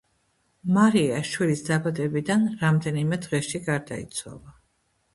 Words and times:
მარია 0.77 1.19
შვილის 1.33 1.61
დაბადებიდან 1.69 2.49
რამდენიმე 2.65 3.23
დღეში 3.29 3.65
გარდაიცვალა. 3.71 4.61